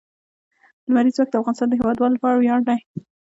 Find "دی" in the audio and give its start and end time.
2.67-2.79